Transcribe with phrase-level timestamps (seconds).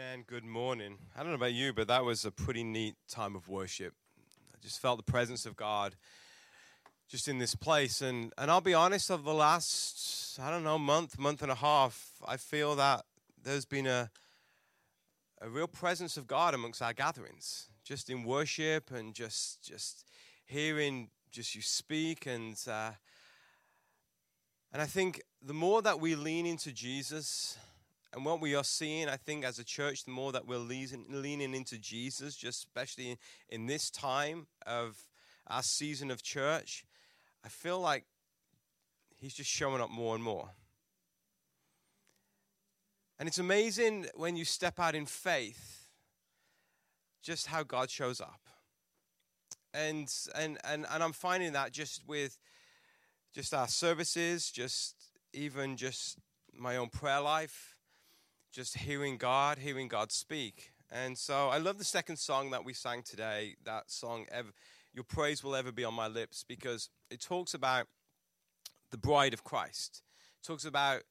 [0.00, 0.24] Amen.
[0.26, 0.96] Good morning.
[1.14, 3.92] I don't know about you, but that was a pretty neat time of worship.
[4.54, 5.94] I just felt the presence of God
[7.06, 8.00] just in this place.
[8.00, 11.56] And, and I'll be honest, of the last, I don't know, month, month and a
[11.56, 13.04] half, I feel that
[13.42, 14.10] there's been a,
[15.42, 20.06] a real presence of God amongst our gatherings, just in worship and just, just
[20.46, 22.24] hearing just you speak.
[22.24, 22.92] And, uh,
[24.72, 27.58] and I think the more that we lean into Jesus,
[28.12, 31.54] and what we are seeing, I think, as a church, the more that we're leaning
[31.54, 33.16] into Jesus, just especially
[33.48, 34.98] in this time of
[35.46, 36.84] our season of church,
[37.44, 38.04] I feel like
[39.16, 40.50] He's just showing up more and more.
[43.18, 45.86] And it's amazing when you step out in faith,
[47.22, 48.40] just how God shows up.
[49.74, 52.38] And, and, and, and I'm finding that just with
[53.34, 54.96] just our services, just
[55.32, 56.18] even just
[56.52, 57.69] my own prayer life
[58.52, 60.72] just hearing God, hearing God speak.
[60.90, 64.50] And so I love the second song that we sang today, that song, ever,
[64.92, 67.86] Your Praise Will Ever Be on My Lips, because it talks about
[68.90, 70.02] the bride of Christ.
[70.42, 71.02] It talks about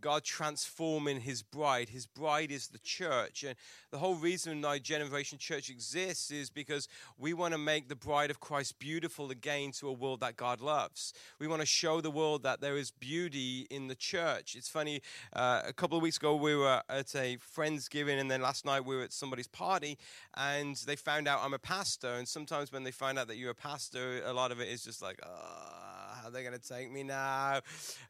[0.00, 1.88] God transforming his bride.
[1.88, 3.42] His bride is the church.
[3.44, 3.56] And
[3.90, 8.30] the whole reason why Generation Church exists is because we want to make the bride
[8.30, 11.12] of Christ beautiful again to a world that God loves.
[11.38, 14.54] We want to show the world that there is beauty in the church.
[14.56, 15.00] It's funny,
[15.32, 18.84] uh, a couple of weeks ago we were at a Friendsgiving, and then last night
[18.84, 19.98] we were at somebody's party,
[20.36, 22.14] and they found out I'm a pastor.
[22.14, 24.84] And sometimes when they find out that you're a pastor, a lot of it is
[24.84, 27.60] just like, oh, are they going to take me now?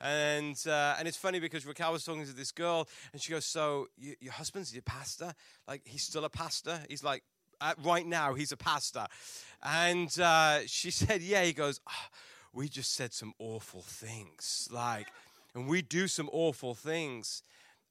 [0.00, 3.44] And uh, and it's funny because Raquel was talking to this girl, and she goes,
[3.44, 5.32] "So you, your husband's your pastor?
[5.66, 6.80] Like he's still a pastor?
[6.88, 7.22] He's like."
[7.60, 9.06] Uh, right now, he's a pastor.
[9.62, 11.44] And uh, she said, Yeah.
[11.44, 12.08] He goes, oh,
[12.52, 14.68] We just said some awful things.
[14.72, 15.06] Like,
[15.54, 17.44] and we do some awful things.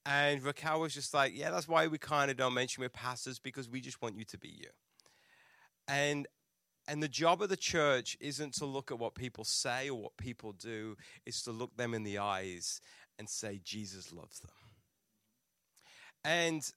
[0.06, 3.40] And Raquel was just like, Yeah, that's why we kind of don't mention we're pastors
[3.40, 4.70] because we just want you to be you.
[5.88, 6.28] And
[6.88, 10.18] and the job of the church isn't to look at what people say or what
[10.18, 12.82] people do, it's to look them in the eyes
[13.18, 14.52] and say, Jesus loves them.
[16.26, 16.70] And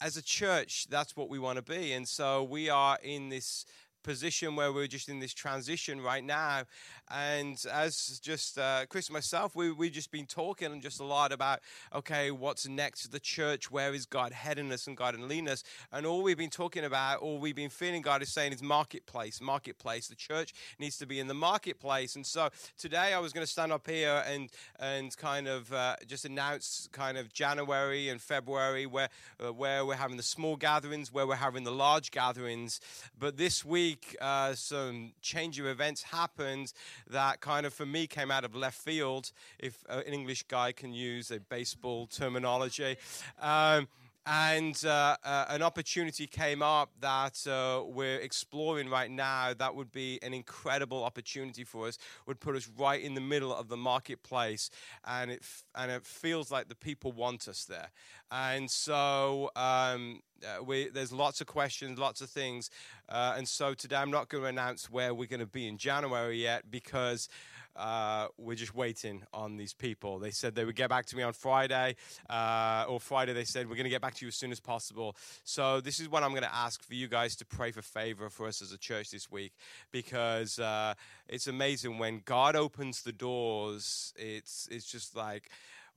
[0.00, 1.92] as a church, that's what we want to be.
[1.92, 3.64] And so we are in this
[4.04, 6.62] position where we're just in this transition right now.
[7.10, 11.04] And as just uh, Chris and myself, we, we've just been talking and just a
[11.04, 11.60] lot about,
[11.92, 13.70] okay, what's next to the church?
[13.70, 15.64] Where is God heading us and God and leading us?
[15.90, 19.40] And all we've been talking about, all we've been feeling God is saying is marketplace,
[19.40, 20.06] marketplace.
[20.06, 22.14] The church needs to be in the marketplace.
[22.14, 25.96] And so today I was going to stand up here and, and kind of uh,
[26.06, 29.08] just announce kind of January and February where,
[29.44, 32.80] uh, where we're having the small gatherings, where we're having the large gatherings.
[33.18, 36.72] But this week, week, uh, some change of events happened
[37.08, 40.92] that kind of, for me, came out of left field, if an English guy can
[40.92, 42.96] use a baseball terminology.
[43.40, 43.86] Um,
[44.26, 49.92] and uh, uh, an opportunity came up that uh, we're exploring right now that would
[49.92, 53.76] be an incredible opportunity for us would put us right in the middle of the
[53.76, 54.70] marketplace
[55.06, 57.90] and it f- and it feels like the people want us there
[58.30, 62.70] and so um, uh, we, there's lots of questions, lots of things.
[63.08, 65.78] Uh, and so today I'm not going to announce where we're going to be in
[65.78, 67.28] January yet because
[67.76, 70.18] uh, we're just waiting on these people.
[70.18, 71.96] They said they would get back to me on Friday,
[72.30, 74.60] uh, or Friday they said, we're going to get back to you as soon as
[74.60, 75.16] possible.
[75.44, 78.30] So this is what I'm going to ask for you guys to pray for favor
[78.30, 79.52] for us as a church this week
[79.92, 80.94] because uh,
[81.28, 85.50] it's amazing when God opens the doors, it's, it's just like,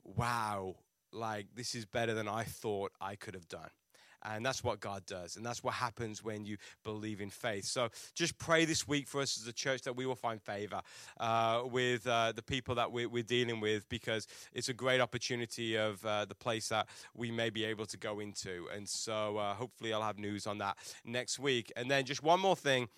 [0.04, 0.76] wow,
[1.12, 3.70] like this is better than I thought I could have done.
[4.24, 5.36] And that's what God does.
[5.36, 7.64] And that's what happens when you believe in faith.
[7.64, 10.80] So just pray this week for us as a church that we will find favor
[11.20, 15.76] uh, with uh, the people that we're, we're, dealing with because it's a great opportunity
[15.76, 18.66] of uh, the place that we may be able to go into.
[18.74, 21.70] And so uh, hopefully I'll have news on that next week.
[21.76, 22.88] And then just one more thing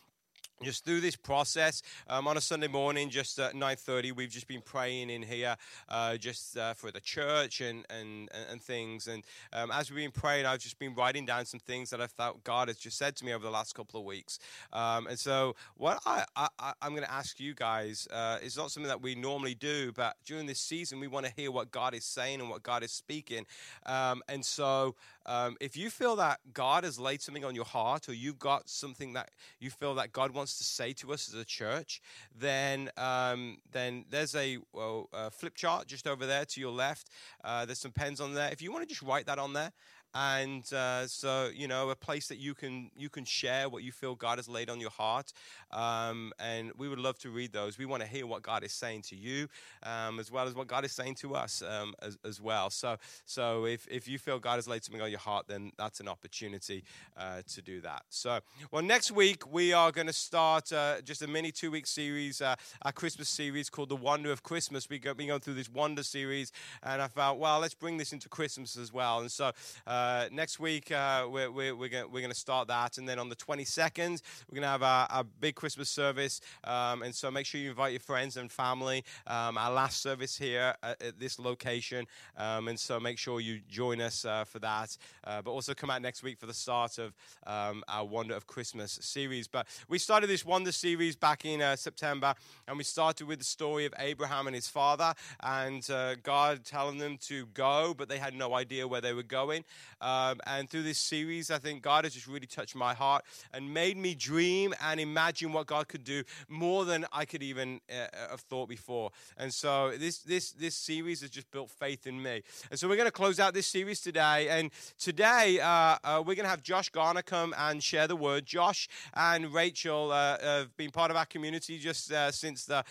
[0.63, 4.61] just through this process um, on a sunday morning just at 9.30 we've just been
[4.61, 5.57] praying in here
[5.89, 9.09] uh, just uh, for the church and, and, and things.
[9.09, 12.07] And um, as we've been praying i've just been writing down some things that i
[12.07, 14.39] felt god has just said to me over the last couple of weeks.
[14.73, 18.71] Um, and so what I, I, am going to ask you guys uh, is not
[18.71, 21.95] something that we normally do but during this season we want to hear what god
[21.95, 23.47] is saying and what god is speaking.
[23.87, 24.95] Um, and so
[25.27, 28.69] um, if you feel that god has laid something on your heart or you've got
[28.69, 32.01] something that you feel that god wants to say to us as a church,
[32.37, 37.09] then um, then there's a, well, a, flip chart just over there to your left.
[37.45, 38.51] Uh, there's some pens on there.
[38.53, 39.73] If you want to just write that on there,
[40.15, 43.93] and uh, so you know a place that you can you can share what you
[43.93, 45.33] feel God has laid on your heart.
[45.71, 47.79] Um, and we would love to read those.
[47.79, 49.49] We want to hear what God is saying to you,
[49.85, 52.71] um, as well as what God is saying to us um, as, as well.
[52.71, 56.01] So so if if you feel God has laid something on your heart, then that's
[56.01, 56.85] an opportunity
[57.17, 58.03] uh, to do that.
[58.09, 58.41] So
[58.71, 62.41] well, next week we are going to start uh, just a mini two week series,
[62.41, 64.89] uh, our Christmas series called The Wonder of Christmas.
[64.89, 66.51] We've been going through this Wonder series,
[66.83, 69.21] and I thought well, let's bring this into Christmas as well.
[69.21, 69.53] And so
[70.01, 72.97] uh, next week, uh, we're, we're, we're going to start that.
[72.97, 76.41] And then on the 22nd, we're going to have our, big Christmas service.
[76.65, 79.05] Um, and so make sure you invite your friends and family.
[79.27, 82.07] Um, our last service here at, at this location.
[82.37, 84.97] Um, and so make sure you join us uh, for that.
[85.25, 87.15] Uh, but also come out next week for the start of
[87.47, 89.49] um, our Wonder of Christmas series.
[89.49, 92.35] But we started this Wonder series back in uh, September.
[92.67, 95.15] And we started with the story of Abraham and his father.
[95.41, 95.87] And
[96.23, 99.65] God telling them to go, but they had no idea where they were going.
[100.01, 103.73] Um, and through this series, I think God has just really touched my heart and
[103.73, 107.95] made me dream and imagine what God could do more than I could even uh,
[108.13, 109.11] uh, have thought before.
[109.37, 112.43] And so this this this series has just built faith in me.
[112.71, 114.49] And so we're going to close out this series today.
[114.49, 115.67] And today uh,
[116.05, 118.47] uh, we're going to have Josh Garner come and share the word.
[118.47, 122.85] Josh and Rachel uh, have been part of our community just uh, since the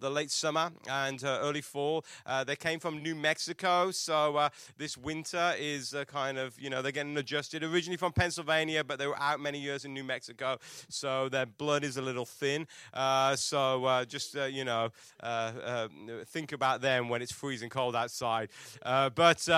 [0.00, 2.04] the late summer and early fall.
[2.46, 7.16] they came from New Mexico, so this winter is kind of you know they're getting
[7.16, 7.62] adjusted.
[7.62, 11.84] Originally from Pennsylvania, but they were out many years in New Mexico, so their blood
[11.84, 12.66] is a little thin.
[12.92, 14.90] Uh, so uh, just uh, you know
[15.22, 15.88] uh, uh,
[16.26, 18.48] think about them when it's freezing cold outside.
[18.82, 19.48] But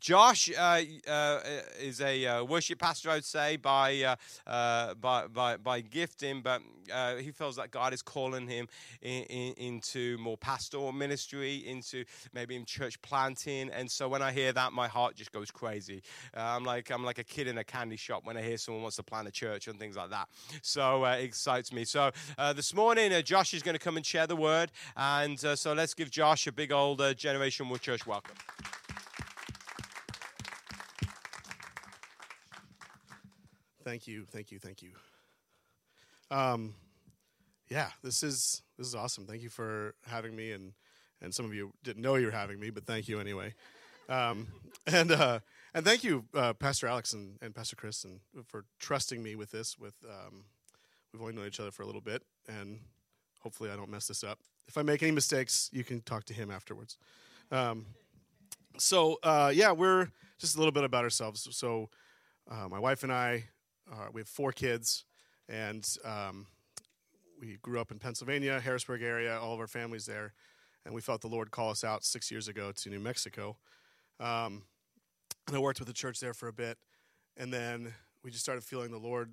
[0.00, 4.16] Josh is a worship pastor, I'd say, by
[4.46, 6.62] by, by by gifting, but
[7.20, 8.68] he feels that God is calling him
[9.00, 13.70] in, in, into more pastoral ministry, into maybe in church planting.
[13.70, 15.81] And so when I hear that, my heart just goes crazy.
[15.90, 16.00] Uh,
[16.34, 18.96] I'm like I'm like a kid in a candy shop when I hear someone wants
[18.96, 20.28] to plant a church and things like that.
[20.62, 21.84] So uh, it excites me.
[21.84, 25.42] So uh, this morning, uh, Josh is going to come and share the word, and
[25.44, 28.36] uh, so let's give Josh a big old Generation Wood Church welcome.
[33.84, 34.90] Thank you, thank you, thank you.
[36.30, 36.74] Um,
[37.68, 39.26] yeah, this is this is awesome.
[39.26, 40.72] Thank you for having me, and
[41.20, 43.54] and some of you didn't know you were having me, but thank you anyway.
[44.12, 44.48] Um,
[44.86, 45.40] and uh,
[45.74, 49.50] and thank you, uh, Pastor Alex and, and Pastor Chris, and for trusting me with
[49.50, 49.78] this.
[49.78, 50.44] With um,
[51.12, 52.80] we've only known each other for a little bit, and
[53.40, 54.38] hopefully I don't mess this up.
[54.68, 56.98] If I make any mistakes, you can talk to him afterwards.
[57.50, 57.86] Um,
[58.76, 61.48] so uh, yeah, we're just a little bit about ourselves.
[61.50, 61.88] So
[62.50, 63.44] uh, my wife and I,
[63.90, 65.04] uh, we have four kids,
[65.48, 66.46] and um,
[67.40, 69.38] we grew up in Pennsylvania, Harrisburg area.
[69.38, 70.34] All of our families there,
[70.84, 73.56] and we felt the Lord call us out six years ago to New Mexico.
[74.20, 74.62] Um,
[75.46, 76.78] and I worked with the church there for a bit.
[77.36, 77.92] And then
[78.22, 79.32] we just started feeling the Lord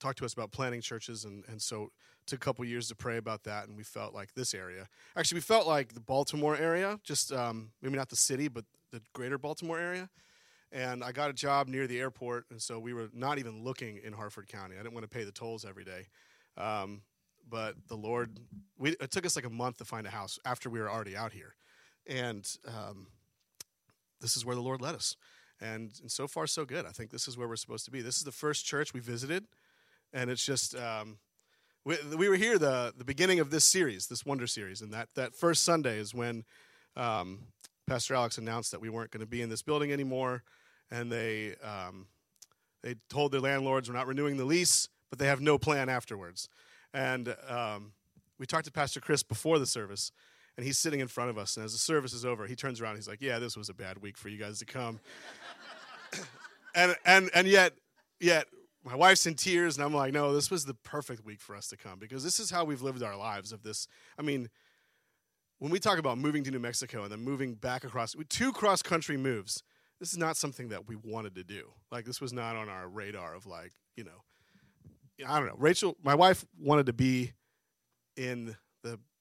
[0.00, 1.24] talk to us about planting churches.
[1.24, 1.90] And, and so
[2.26, 3.66] took a couple years to pray about that.
[3.66, 4.88] And we felt like this area.
[5.16, 9.00] Actually, we felt like the Baltimore area, just um, maybe not the city, but the
[9.12, 10.08] greater Baltimore area.
[10.70, 12.44] And I got a job near the airport.
[12.50, 14.76] And so we were not even looking in Harford County.
[14.76, 16.06] I didn't want to pay the tolls every day.
[16.56, 17.02] Um,
[17.48, 18.38] but the Lord,
[18.76, 21.16] we, it took us like a month to find a house after we were already
[21.16, 21.54] out here.
[22.06, 23.06] And um,
[24.20, 25.16] this is where the Lord led us.
[25.60, 26.86] And, and so far, so good.
[26.86, 28.00] I think this is where we're supposed to be.
[28.00, 29.44] This is the first church we visited,
[30.12, 31.18] and it's just um,
[31.84, 35.08] we, we were here the the beginning of this series, this Wonder series, and that
[35.16, 36.44] that first Sunday is when
[36.96, 37.46] um,
[37.88, 40.44] Pastor Alex announced that we weren't going to be in this building anymore,
[40.90, 42.06] and they um,
[42.82, 46.48] they told their landlords we're not renewing the lease, but they have no plan afterwards.
[46.94, 47.92] And um,
[48.38, 50.12] we talked to Pastor Chris before the service,
[50.58, 51.56] and he's sitting in front of us.
[51.56, 52.96] And as the service is over, he turns around.
[52.96, 54.98] he's like, "Yeah, this was a bad week for you guys to come."
[56.74, 57.74] and and and yet,
[58.20, 58.48] yet
[58.84, 61.68] my wife's in tears, and I'm like, "No, this was the perfect week for us
[61.68, 63.86] to come because this is how we've lived our lives." Of this,
[64.18, 64.50] I mean,
[65.60, 68.82] when we talk about moving to New Mexico and then moving back across, two cross
[68.82, 69.62] country moves.
[70.00, 71.70] This is not something that we wanted to do.
[71.90, 75.56] Like this was not on our radar of like you know, I don't know.
[75.56, 77.32] Rachel, my wife wanted to be
[78.16, 78.56] in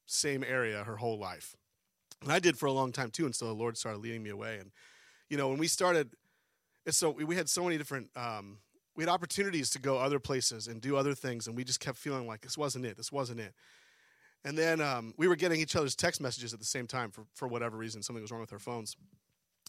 [0.08, 1.56] same area her whole life.
[2.24, 4.58] And I did for a long time too until the Lord started leading me away.
[4.60, 4.72] And,
[5.30, 6.10] you know, when we started,
[6.90, 8.58] so we had so many different, um,
[8.96, 11.46] we had opportunities to go other places and do other things.
[11.46, 12.98] And we just kept feeling like this wasn't it.
[12.98, 13.54] This wasn't it.
[14.44, 17.26] And then um, we were getting each other's text messages at the same time for,
[17.36, 18.02] for whatever reason.
[18.02, 18.96] Something was wrong with our phones.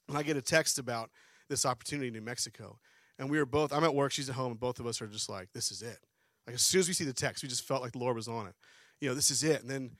[0.08, 1.10] And I get a text about
[1.48, 2.78] this opportunity in New Mexico.
[3.18, 5.06] And we were both, I'm at work, she's at home, and both of us are
[5.08, 5.98] just like, this is it.
[6.46, 8.28] Like as soon as we see the text, we just felt like the Lord was
[8.28, 8.54] on it.
[9.00, 9.60] You know, this is it.
[9.60, 9.90] And then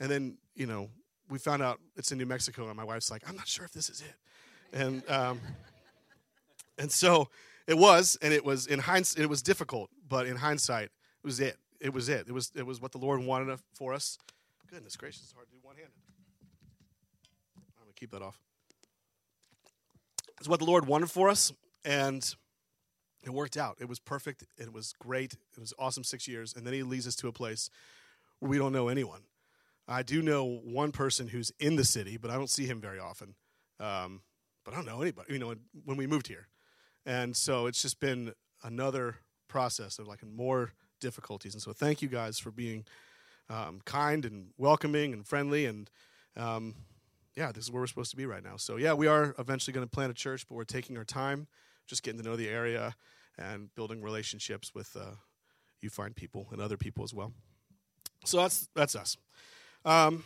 [0.00, 0.90] and then, you know,
[1.28, 3.72] we found out it's in New Mexico, and my wife's like, I'm not sure if
[3.72, 4.14] this is it.
[4.72, 5.40] And, um,
[6.78, 7.28] And so
[7.66, 11.40] it was, and it was in hindsight, it was difficult, but in hindsight, it was
[11.40, 11.56] it.
[11.80, 12.26] It was it.
[12.28, 14.18] It was it was what the Lord wanted for us.
[14.70, 15.92] Goodness gracious, it's hard to do one handed.
[17.56, 18.38] I'm gonna keep that off.
[20.38, 21.52] It's what the Lord wanted for us,
[21.84, 22.22] and
[23.24, 23.76] it worked out.
[23.80, 24.44] It was perfect.
[24.56, 25.34] It was great.
[25.56, 27.70] It was awesome six years, and then He leads us to a place
[28.38, 29.22] where we don't know anyone.
[29.88, 32.98] I do know one person who's in the city, but I don't see him very
[32.98, 33.34] often.
[33.80, 34.20] Um,
[34.64, 35.32] but I don't know anybody.
[35.32, 35.54] You know,
[35.84, 36.48] when we moved here,
[37.06, 39.16] and so it's just been another
[39.48, 41.54] process of like more difficulties.
[41.54, 42.84] And so thank you guys for being
[43.48, 45.64] um, kind and welcoming and friendly.
[45.64, 45.88] And
[46.36, 46.74] um,
[47.34, 48.56] yeah, this is where we're supposed to be right now.
[48.56, 51.46] So yeah, we are eventually going to plant a church, but we're taking our time,
[51.86, 52.94] just getting to know the area
[53.38, 55.14] and building relationships with uh,
[55.80, 57.32] you find people and other people as well.
[58.24, 59.16] So that's that's us.
[59.88, 60.22] Um,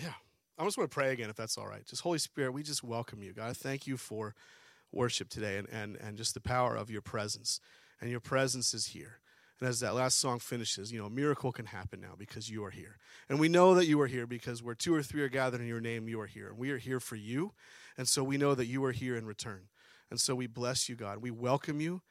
[0.00, 0.12] yeah,
[0.56, 1.84] I just want to pray again, if that's all right.
[1.84, 3.56] Just Holy Spirit, we just welcome you, God.
[3.56, 4.36] Thank you for
[4.92, 7.58] worship today and, and, and just the power of your presence.
[8.00, 9.18] And your presence is here.
[9.58, 12.64] And as that last song finishes, you know, a miracle can happen now because you
[12.64, 12.98] are here.
[13.28, 15.66] And we know that you are here because where two or three are gathered in
[15.66, 16.50] your name, you are here.
[16.50, 17.52] And we are here for you.
[17.96, 19.62] And so we know that you are here in return.
[20.08, 21.18] And so we bless you, God.
[21.18, 22.02] We welcome you.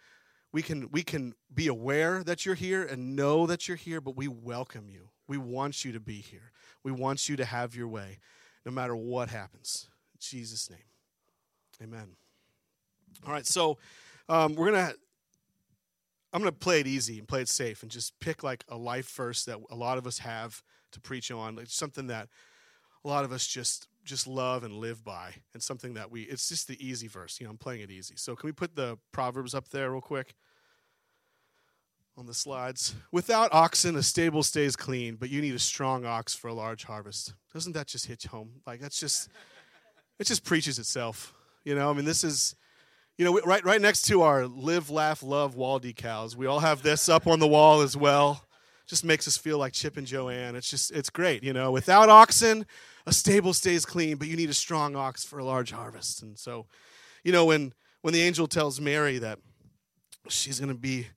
[0.51, 4.17] We can, we can be aware that you're here and know that you're here, but
[4.17, 5.11] we welcome you.
[5.27, 6.51] We want you to be here.
[6.83, 8.19] We want you to have your way
[8.65, 9.87] no matter what happens.
[10.13, 10.79] In Jesus' name.
[11.81, 12.15] Amen.
[13.25, 13.77] All right, so
[14.29, 14.93] um, we're gonna.
[16.33, 19.09] I'm gonna play it easy and play it safe, and just pick like a life
[19.15, 22.27] verse that a lot of us have to preach on, like something that
[23.05, 26.23] a lot of us just just love and live by, and something that we.
[26.23, 27.39] It's just the easy verse.
[27.39, 28.15] You know, I'm playing it easy.
[28.17, 30.35] So can we put the proverbs up there real quick?
[32.17, 32.95] On the slides.
[33.11, 36.83] Without oxen, a stable stays clean, but you need a strong ox for a large
[36.83, 37.35] harvest.
[37.53, 38.49] Doesn't that just hit home?
[38.65, 39.29] Like that's just,
[40.17, 41.33] it just preaches itself.
[41.63, 42.55] You know, I mean, this is
[43.17, 46.83] you know, right, right next to our live, laugh, love wall decals, we all have
[46.83, 48.43] this up on the wall as well.
[48.87, 50.57] Just makes us feel like Chip and Joanna.
[50.57, 51.43] It's just, it's great.
[51.43, 52.65] You know, without oxen,
[53.05, 56.21] a stable stays clean, but you need a strong ox for a large harvest.
[56.21, 56.67] And so,
[57.23, 59.39] you know, when, when the angel tells Mary that
[60.29, 61.07] she's going to be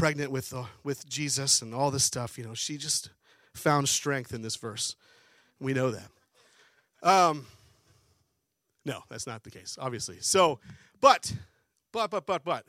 [0.00, 3.10] pregnant with, uh, with Jesus and all this stuff, you know, she just
[3.54, 4.96] found strength in this verse.
[5.60, 6.08] We know that.
[7.02, 7.46] Um,
[8.86, 10.16] no, that's not the case, obviously.
[10.20, 10.58] So,
[11.02, 11.34] but,
[11.92, 12.64] but, but, but, but,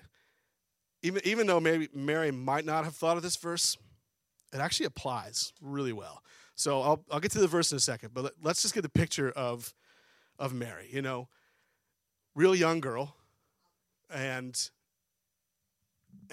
[1.04, 3.78] even, even though maybe Mary might not have thought of this verse,
[4.52, 6.22] it actually applies really well.
[6.56, 8.82] So I'll, I'll get to the verse in a second, but let, us just get
[8.82, 9.74] the picture of,
[10.38, 10.90] of Mary.
[10.92, 11.30] You know,
[12.36, 13.16] real young girl,
[14.14, 14.70] and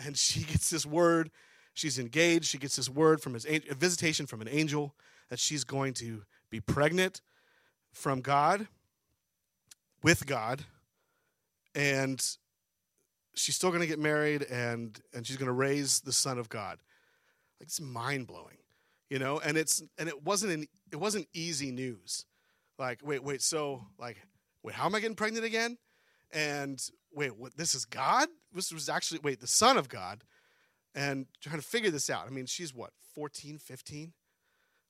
[0.04, 1.30] and she gets this word.
[1.74, 2.46] She's engaged.
[2.46, 4.94] She gets this word from his a visitation from an angel
[5.28, 7.20] that she's going to be pregnant
[7.92, 8.66] from God,
[10.02, 10.64] with God,
[11.74, 12.24] and
[13.38, 16.48] she's still going to get married and and she's going to raise the son of
[16.48, 16.78] god
[17.60, 18.56] like it's mind-blowing
[19.08, 22.26] you know and it's and it wasn't an, it wasn't easy news
[22.78, 24.16] like wait wait so like
[24.62, 25.78] wait how am i getting pregnant again
[26.32, 28.28] and wait what this is god?
[28.52, 30.24] This was actually wait the son of god?
[30.94, 32.26] And trying to figure this out.
[32.26, 34.12] I mean she's what 14 15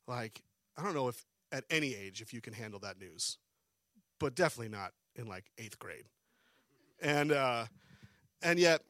[0.07, 0.43] like
[0.77, 3.39] i don't know if at any age if you can handle that news
[4.19, 6.05] but definitely not in like eighth grade.
[7.01, 7.67] And uh,
[8.43, 8.83] and yet,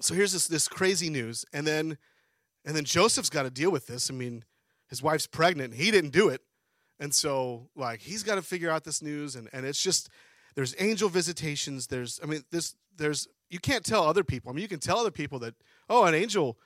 [0.00, 1.98] so here's this this crazy news, and then
[2.64, 4.10] and then Joseph's got to deal with this.
[4.10, 4.44] I mean,
[4.88, 6.42] his wife's pregnant, he didn't do it,
[7.00, 10.10] and so like he's got to figure out this news, and and it's just
[10.58, 11.86] there's angel visitations.
[11.86, 14.50] There's I mean this there's you can't tell other people.
[14.50, 15.54] I mean you can tell other people that
[15.88, 16.58] oh an angel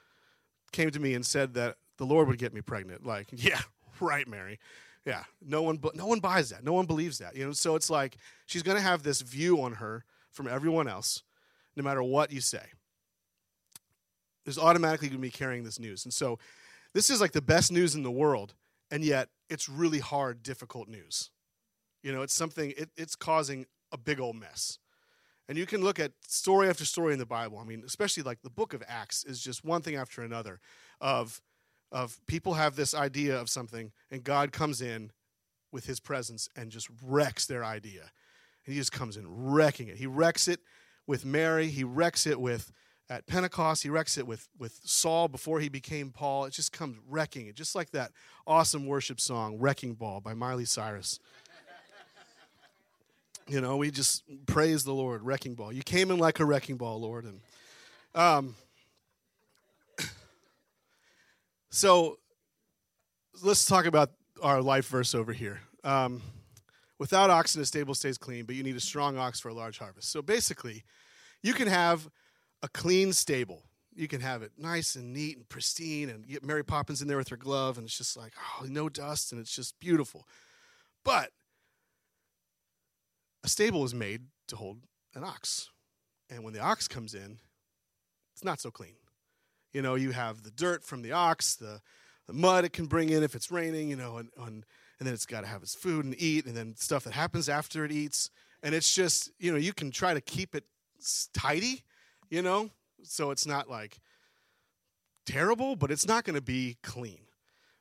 [0.73, 3.05] came to me and said that the Lord would get me pregnant.
[3.05, 3.61] Like yeah,
[4.01, 4.59] right, Mary.
[5.05, 6.65] Yeah, no one, but no one buys that.
[6.65, 7.37] No one believes that.
[7.37, 10.89] You know, so it's like she's going to have this view on her from everyone
[10.89, 11.23] else,
[11.77, 12.65] no matter what you say.
[14.47, 16.07] There's automatically going to be carrying this news.
[16.07, 16.39] And so
[16.95, 18.55] this is like the best news in the world,
[18.91, 21.29] and yet it's really hard, difficult news.
[22.03, 24.79] You know, it's something, it, it's causing a big old mess.
[25.49, 27.59] And you can look at story after story in the Bible.
[27.59, 30.61] I mean, especially like the book of Acts is just one thing after another
[31.01, 31.41] of,
[31.91, 35.11] of people have this idea of something, and God comes in
[35.73, 38.13] with his presence and just wrecks their idea
[38.65, 39.97] and he just comes in wrecking it.
[39.97, 40.61] He wrecks it
[41.07, 41.69] with Mary.
[41.69, 42.71] He wrecks it with
[43.11, 43.83] at Pentecost.
[43.83, 46.45] He wrecks it with with Saul before he became Paul.
[46.45, 48.13] It just comes wrecking it, just like that
[48.47, 51.19] awesome worship song "Wrecking Ball" by Miley Cyrus.
[53.53, 55.23] You know, we just praise the Lord.
[55.23, 55.73] Wrecking ball.
[55.73, 57.41] You came in like a wrecking ball, Lord, and
[58.15, 58.55] um.
[61.71, 62.19] So
[63.43, 64.11] let's talk about
[64.43, 65.61] our life verse over here.
[65.85, 66.21] Um,
[67.03, 69.77] Without oxen, a stable stays clean, but you need a strong ox for a large
[69.77, 70.13] harvest.
[70.13, 70.85] So basically,
[71.43, 72.09] you can have
[72.63, 73.65] a clean stable.
[73.93, 77.17] You can have it nice and neat and pristine, and get Mary Poppins in there
[77.17, 80.29] with her glove, and it's just like, oh, no dust, and it's just beautiful.
[81.05, 81.31] But
[83.45, 84.79] a stable is made to hold
[85.15, 85.71] an ox.
[86.31, 87.39] And when the ox comes in,
[88.35, 88.95] it's not so clean.
[89.73, 91.81] You know, you have the dirt from the ox, the,
[92.27, 94.65] the mud it can bring in if it's raining, you know, and, and,
[94.99, 97.49] and then it's got to have its food and eat, and then stuff that happens
[97.49, 98.31] after it eats.
[98.63, 100.65] And it's just, you know, you can try to keep it
[101.35, 101.83] tidy,
[102.31, 102.71] you know,
[103.03, 103.99] so it's not like
[105.27, 107.21] terrible, but it's not going to be clean.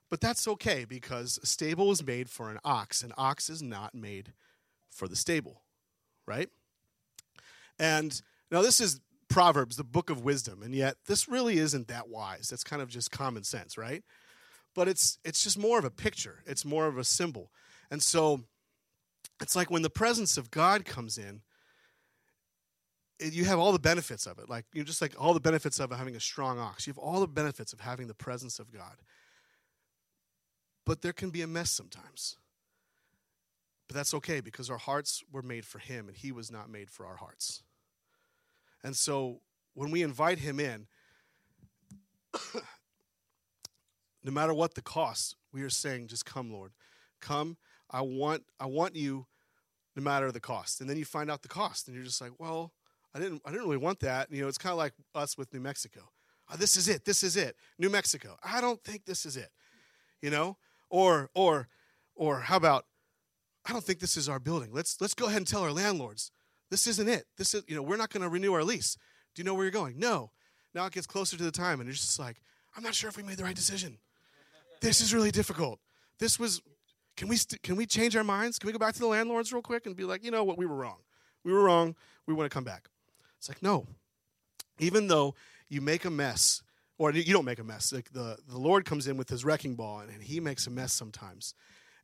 [0.10, 3.04] But that's okay because a stable is made for an ox.
[3.04, 4.34] An ox is not made
[4.92, 5.62] for the stable,
[6.28, 6.50] right?
[7.80, 8.22] And
[8.52, 12.50] now this is Proverbs, the book of wisdom, and yet this really isn't that wise.
[12.50, 14.04] That's kind of just common sense, right?
[14.76, 16.44] But it's it's just more of a picture.
[16.46, 17.52] It's more of a symbol.
[17.90, 18.42] And so
[19.42, 21.42] it's like when the presence of God comes in,
[23.20, 24.50] you have all the benefits of it.
[24.50, 26.86] Like you just like all the benefits of having a strong ox.
[26.86, 28.98] You have all the benefits of having the presence of God.
[30.86, 32.38] But there can be a mess sometimes.
[33.92, 36.90] But that's okay because our hearts were made for Him and He was not made
[36.90, 37.62] for our hearts.
[38.86, 39.42] And so
[39.74, 40.88] when we invite Him in,
[44.24, 46.72] no matter what the cost, we are saying, just come, Lord.
[47.20, 47.58] Come.
[47.90, 49.26] I want I want you
[49.98, 50.80] no matter the cost.
[50.80, 52.72] And then you find out the cost and you're just like, well,
[53.14, 54.32] I didn't I didn't really want that.
[54.32, 56.12] You know, it's kind of like us with New Mexico.
[56.50, 57.04] Oh, this is it.
[57.04, 57.58] This is it.
[57.78, 58.38] New Mexico.
[58.42, 59.50] I don't think this is it.
[60.22, 60.56] You know?
[60.90, 61.68] Or or
[62.16, 62.86] or how about
[63.66, 64.70] I don't think this is our building.
[64.74, 66.32] Let's let's go ahead and tell our landlords
[66.72, 67.26] this isn't it.
[67.38, 68.98] This is you know we're not going to renew our lease.
[69.36, 70.00] Do you know where you're going?
[70.00, 70.32] No.
[70.74, 72.42] Now it gets closer to the time, and you're just like,
[72.76, 73.98] I'm not sure if we made the right decision.
[74.80, 75.80] This is really difficult.
[76.18, 76.62] This was.
[77.18, 78.58] Can we st- can we change our minds?
[78.58, 80.58] Can we go back to the landlords real quick and be like, you know what,
[80.58, 81.00] we were wrong.
[81.44, 81.96] We were wrong.
[82.26, 82.88] We want to come back.
[83.38, 83.86] It's like no.
[84.80, 85.36] Even though
[85.68, 86.64] you make a mess,
[86.98, 89.76] or you don't make a mess, like the the Lord comes in with His wrecking
[89.76, 91.54] ball, and, and He makes a mess sometimes,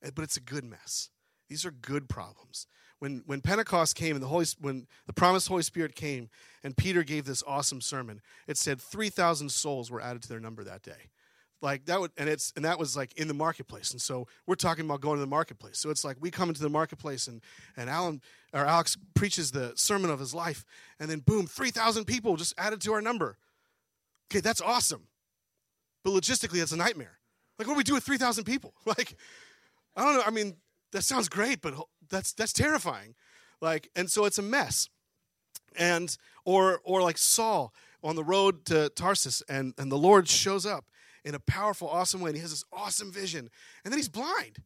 [0.04, 1.10] eh, but it's a good mess.
[1.48, 2.68] These are good problems.
[3.00, 6.30] When, when Pentecost came and the Holy, when the promised Holy Spirit came
[6.63, 10.63] and Peter gave this awesome sermon, it said 3,000 souls were added to their number
[10.63, 11.12] that day.
[11.62, 13.91] Like that would, and it's, and that was like in the marketplace.
[13.91, 15.80] And so we're talking about going to the marketplace.
[15.80, 17.41] So it's like we come into the marketplace and,
[17.76, 18.22] and Alan,
[18.54, 20.65] or Alex preaches the sermon of his life.
[21.00, 23.38] And then boom, 3,000 people just added to our number.
[24.32, 25.08] Okay, that's awesome.
[26.04, 27.17] But logistically, that's a nightmare.
[27.58, 28.74] Like, what do we do with 3,000 people?
[28.86, 29.15] Like,
[29.95, 30.24] I don't know.
[30.26, 30.56] I mean,
[30.91, 31.73] that sounds great, but
[32.10, 33.15] that's that's terrifying.
[33.62, 34.89] Like, and so it's a mess.
[35.76, 37.73] And or or like Saul
[38.04, 40.86] on the road to Tarsus, and and the Lord shows up
[41.23, 43.50] in a powerful, awesome way, and he has this awesome vision,
[43.84, 44.60] and then he's blind.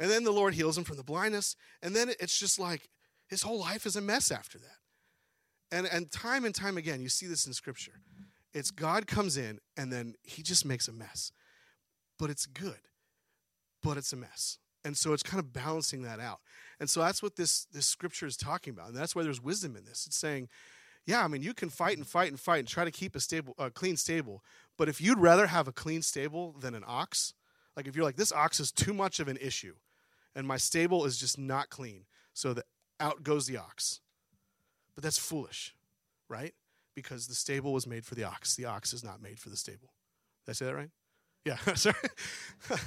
[0.00, 2.88] And then the Lord heals him from the blindness, and then it's just like
[3.28, 5.76] his whole life is a mess after that.
[5.76, 8.00] And and time and time again, you see this in Scripture.
[8.52, 11.30] It's God comes in, and then he just makes a mess,
[12.18, 12.80] but it's good,
[13.82, 16.40] but it's a mess and so it's kind of balancing that out.
[16.80, 18.88] And so that's what this this scripture is talking about.
[18.88, 20.06] And that's why there's wisdom in this.
[20.06, 20.48] It's saying
[21.06, 23.20] yeah i mean you can fight and fight and fight and try to keep a
[23.20, 24.44] stable a clean stable.
[24.76, 27.34] But if you'd rather have a clean stable than an ox
[27.76, 29.74] like if you're like this ox is too much of an issue
[30.36, 32.66] and my stable is just not clean so that
[33.00, 34.00] out goes the ox.
[34.94, 35.74] But that's foolish
[36.28, 36.54] right?
[36.94, 38.54] Because the stable was made for the ox.
[38.54, 39.92] The ox is not made for the stable.
[40.44, 40.90] Did i say that right?
[41.44, 41.96] Yeah sorry.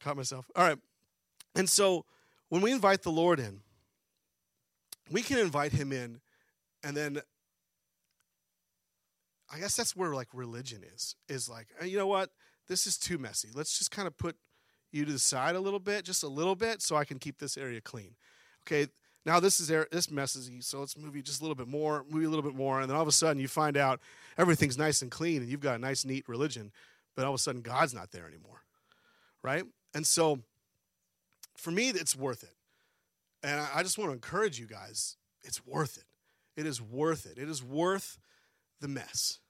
[0.00, 0.50] Caught myself.
[0.56, 0.78] All right
[1.54, 2.04] and so
[2.48, 3.60] when we invite the Lord in,
[5.10, 6.20] we can invite him in
[6.82, 7.20] and then
[9.52, 11.14] I guess that's where like religion is.
[11.28, 12.30] Is like, you know what?
[12.66, 13.48] This is too messy.
[13.54, 14.36] Let's just kind of put
[14.90, 17.38] you to the side a little bit, just a little bit, so I can keep
[17.38, 18.14] this area clean.
[18.66, 18.90] Okay,
[19.26, 22.04] now this is this messes you, so let's move you just a little bit more,
[22.08, 24.00] move you a little bit more, and then all of a sudden you find out
[24.38, 26.72] everything's nice and clean, and you've got a nice, neat religion,
[27.16, 28.62] but all of a sudden God's not there anymore,
[29.42, 29.64] right?
[29.94, 30.40] And so
[31.56, 32.54] for me, it's worth it.
[33.42, 36.04] And I just want to encourage you guys it's worth it.
[36.60, 37.36] It is worth it.
[37.36, 38.18] It is worth
[38.80, 39.40] the mess.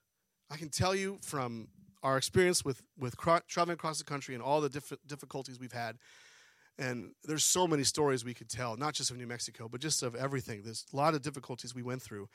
[0.50, 1.68] I can tell you from
[2.02, 3.16] our experience with, with
[3.48, 5.96] traveling across the country and all the diff- difficulties we've had.
[6.78, 10.02] And there's so many stories we could tell, not just of New Mexico, but just
[10.02, 10.62] of everything.
[10.62, 12.28] There's a lot of difficulties we went through,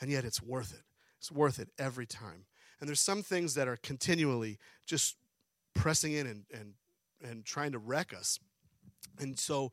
[0.00, 0.82] and yet it's worth it.
[1.18, 2.46] It's worth it every time.
[2.80, 5.16] And there's some things that are continually just
[5.74, 6.74] pressing in and, and,
[7.22, 8.38] and trying to wreck us.
[9.18, 9.72] And so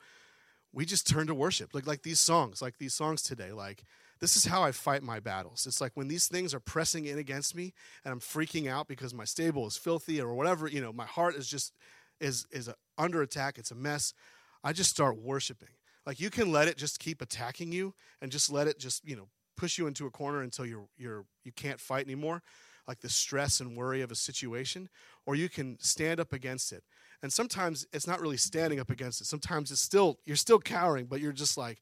[0.73, 1.73] we just turn to worship.
[1.73, 3.83] Like like these songs, like these songs today, like
[4.19, 5.65] this is how I fight my battles.
[5.65, 7.73] It's like when these things are pressing in against me
[8.05, 11.35] and I'm freaking out because my stable is filthy or whatever, you know, my heart
[11.35, 11.73] is just
[12.19, 14.13] is is under attack, it's a mess.
[14.63, 15.69] I just start worshiping.
[16.05, 19.15] Like you can let it just keep attacking you and just let it just, you
[19.15, 22.41] know, push you into a corner until you're you're you can't fight anymore,
[22.87, 24.89] like the stress and worry of a situation,
[25.25, 26.83] or you can stand up against it.
[27.23, 29.25] And sometimes it's not really standing up against it.
[29.25, 31.79] Sometimes it's still you're still cowering, but you're just like,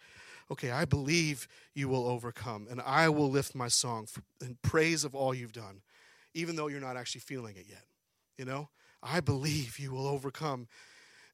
[0.51, 4.07] okay, I believe you will overcome, and I will lift my song
[4.41, 5.81] in praise of all you've done,
[6.33, 7.83] even though you're not actually feeling it yet.
[8.37, 8.69] You know,
[9.03, 10.67] I believe you will overcome,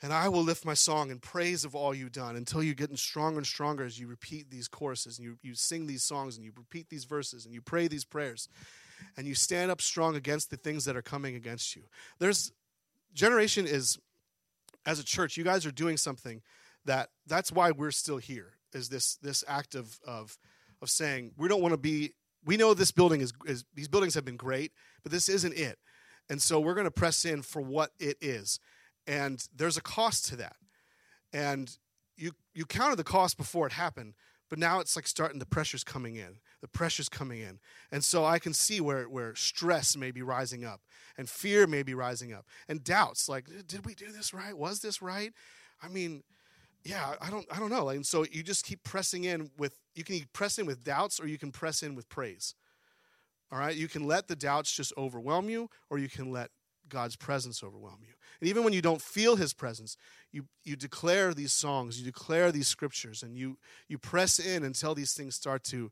[0.02, 2.98] and I will lift my song in praise of all you've done until you're getting
[2.98, 6.46] stronger and stronger as you repeat these choruses and you, you sing these songs and
[6.46, 8.50] you repeat these verses and you pray these prayers
[9.18, 11.84] and you stand up strong against the things that are coming against you.
[12.20, 12.52] There's
[13.16, 13.98] generation is
[14.86, 16.42] as a church, you guys are doing something
[16.86, 18.54] that that's why we're still here.
[18.74, 20.38] Is this this act of of
[20.82, 22.14] of saying we don't want to be
[22.46, 25.80] we know this building is, is these buildings have been great, but this isn't it.
[26.30, 28.60] And so we're going to press in for what it is.
[29.08, 30.56] And there's a cost to that.
[31.34, 31.76] And
[32.18, 34.14] you you counted the cost before it happened,
[34.50, 36.38] but now it's like starting the pressure's coming in.
[36.62, 37.60] The pressure's coming in.
[37.92, 40.82] And so I can see where where stress may be rising up
[41.18, 44.58] and fear may be rising up and doubts like did we do this right?
[44.58, 45.34] Was this right?
[45.82, 46.24] I mean,
[46.84, 47.90] yeah, I don't I don't know.
[47.90, 51.28] And so you just keep pressing in with you can press in with doubts or
[51.28, 52.56] you can press in with praise.
[53.52, 53.76] All right?
[53.76, 56.50] You can let the doubts just overwhelm you or you can let
[56.90, 58.14] God's presence overwhelm you.
[58.40, 59.98] And even when you don't feel his presence,
[60.32, 64.96] you, you declare these songs, you declare these scriptures, and you, you press in until
[64.96, 65.92] these things start to,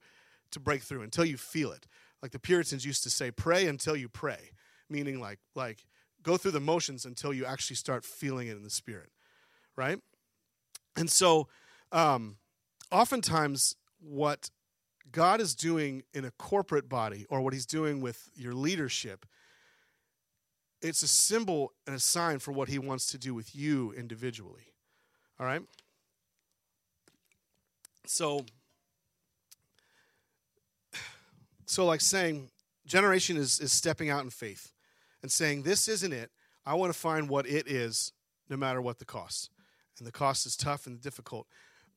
[0.52, 1.88] to break through, until you feel it.
[2.22, 4.52] Like the Puritans used to say, pray until you pray,
[4.90, 5.86] meaning like, like
[6.22, 9.10] go through the motions until you actually start feeling it in the spirit,
[9.76, 10.00] right?
[10.96, 11.48] And so,
[11.92, 12.38] um,
[12.92, 14.50] oftentimes, what
[15.12, 19.26] God is doing in a corporate body or what he's doing with your leadership
[20.84, 24.74] it's a symbol and a sign for what he wants to do with you individually.
[25.40, 25.62] All right?
[28.06, 28.46] So
[31.66, 32.50] so like saying
[32.86, 34.74] generation is is stepping out in faith
[35.22, 36.30] and saying this isn't it.
[36.66, 38.12] I want to find what it is
[38.50, 39.50] no matter what the cost.
[39.98, 41.48] And the cost is tough and difficult.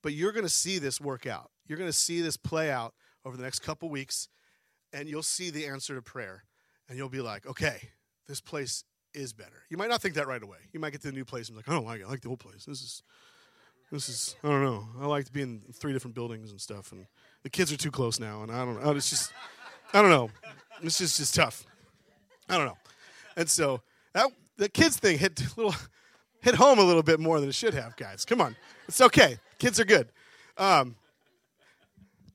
[0.03, 1.51] But you're going to see this work out.
[1.67, 2.95] You're going to see this play out
[3.25, 4.29] over the next couple weeks
[4.93, 6.45] and you'll see the answer to prayer
[6.89, 7.91] and you'll be like, "Okay,
[8.27, 8.85] this place
[9.15, 9.65] is better.
[9.71, 10.59] You might not think that right away.
[10.73, 12.07] You might get to the new place and be like, I don't like it.
[12.07, 12.65] I like the old place.
[12.65, 13.03] This is,
[13.91, 14.87] this is, I don't know.
[15.01, 16.93] I like to be in three different buildings and stuff.
[16.93, 17.07] And
[17.43, 18.43] the kids are too close now.
[18.43, 18.91] And I don't know.
[18.93, 19.33] It's just,
[19.93, 20.31] I don't know.
[20.83, 21.65] It's just, just tough.
[22.49, 22.79] I don't know.
[23.37, 23.81] And so
[24.13, 25.75] that, the kids thing hit little,
[26.41, 28.25] hit home a little bit more than it should have, guys.
[28.25, 28.57] Come on.
[28.89, 29.39] It's okay.
[29.59, 30.09] Kids are good.
[30.59, 30.97] Um,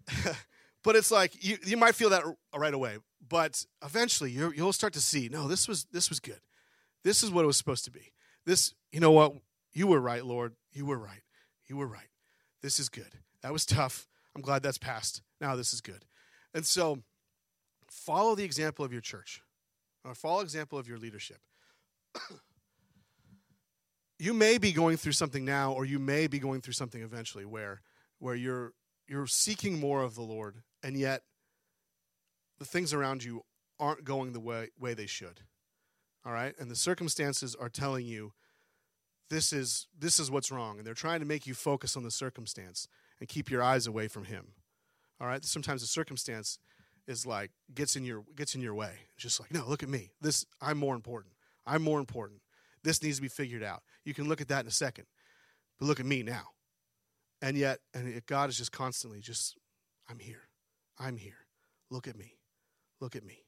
[0.83, 2.23] but it's like you, you might feel that
[2.55, 2.97] right away
[3.31, 6.39] but eventually you will start to see no this was this was good.
[7.03, 8.11] This is what it was supposed to be.
[8.45, 9.33] This you know what?
[9.71, 10.53] You were right lord.
[10.73, 11.23] You were right.
[11.67, 12.09] You were right.
[12.61, 13.15] This is good.
[13.41, 14.07] That was tough.
[14.35, 15.21] I'm glad that's passed.
[15.39, 16.05] Now this is good.
[16.53, 17.03] And so
[17.89, 19.41] follow the example of your church
[20.03, 21.39] or follow example of your leadership.
[24.19, 27.43] You may be going through something now or you may be going through something eventually
[27.43, 27.81] where
[28.19, 28.73] where you're
[29.07, 31.23] you're seeking more of the lord and yet
[32.59, 33.43] the things around you
[33.79, 35.41] aren't going the way, way they should.
[36.25, 36.53] All right?
[36.59, 38.33] And the circumstances are telling you
[39.29, 42.11] this is this is what's wrong and they're trying to make you focus on the
[42.11, 42.87] circumstance
[43.19, 44.47] and keep your eyes away from him.
[45.19, 45.43] All right?
[45.43, 46.59] Sometimes the circumstance
[47.07, 48.93] is like gets in your gets in your way.
[49.13, 50.11] It's just like, "No, look at me.
[50.21, 51.33] This I'm more important.
[51.65, 52.41] I'm more important.
[52.83, 55.05] This needs to be figured out." You can look at that in a second.
[55.79, 56.49] But look at me now.
[57.41, 59.57] And yet and God is just constantly just
[60.07, 60.50] I'm here.
[60.99, 61.47] I'm here.
[61.89, 62.37] Look at me
[63.01, 63.43] look at me.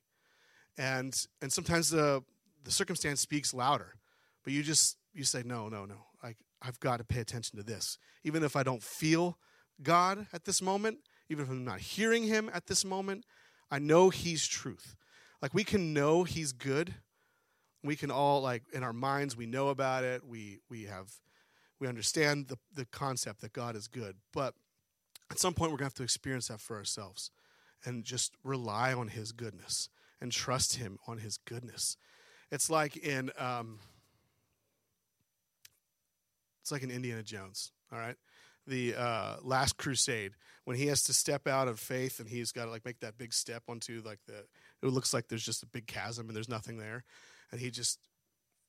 [0.77, 2.23] And and sometimes the
[2.65, 3.95] the circumstance speaks louder,
[4.43, 6.08] but you just you say no, no, no.
[6.21, 7.97] Like I've got to pay attention to this.
[8.23, 9.38] Even if I don't feel
[9.82, 10.97] God at this moment,
[11.29, 13.25] even if I'm not hearing him at this moment,
[13.69, 14.95] I know he's truth.
[15.41, 16.95] Like we can know he's good.
[17.84, 20.25] We can all like in our minds we know about it.
[20.25, 21.12] We we have
[21.79, 24.15] we understand the, the concept that God is good.
[24.34, 24.56] But
[25.34, 27.32] at some point we're gonna have to experience that for ourselves
[27.84, 29.89] and just rely on his goodness
[30.22, 31.98] and trust him on his goodness.
[32.52, 33.80] It's like in um,
[36.62, 38.15] it's like in Indiana Jones, all right?
[38.67, 40.34] The uh, last crusade,
[40.65, 43.17] when he has to step out of faith and he's got to like make that
[43.17, 44.46] big step onto like the
[44.84, 47.04] it looks like there's just a big chasm and there's nothing there.
[47.52, 47.98] And he just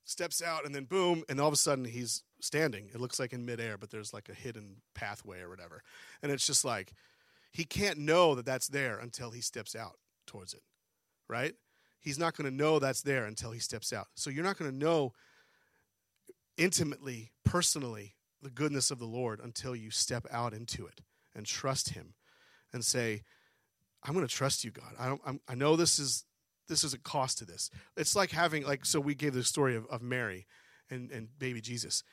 [0.05, 2.89] steps out and then boom, and all of a sudden he's standing.
[2.93, 5.81] It looks like in midair, but there's like a hidden pathway or whatever.
[6.23, 6.93] And it's just like
[7.51, 10.61] he can't know that that's there until he steps out towards it,
[11.27, 11.53] right?
[11.99, 14.07] He's not going to know that's there until he steps out.
[14.15, 15.13] So you're not going to know
[16.57, 21.01] intimately, personally, the goodness of the Lord until you step out into it
[21.35, 22.13] and trust Him
[22.71, 23.23] and say,
[24.03, 24.93] I'm going to trust you, God.
[24.99, 26.25] I, don't, I'm, I know this is
[26.67, 27.69] this is a cost to this.
[27.97, 30.47] It's like having like so we gave the story of, of Mary
[30.89, 32.03] and, and baby Jesus.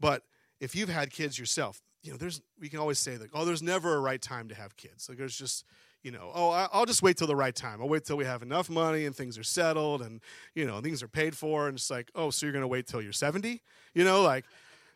[0.00, 0.22] But
[0.60, 3.62] if you've had kids yourself, you know, there's we can always say like, oh, there's
[3.62, 5.08] never a right time to have kids.
[5.08, 5.64] Like there's just
[6.06, 7.82] you know, oh, I'll just wait till the right time.
[7.82, 10.20] I'll wait till we have enough money and things are settled and,
[10.54, 11.66] you know, things are paid for.
[11.66, 13.60] And it's like, oh, so you're to wait till you're 70?
[13.92, 14.44] You know, like,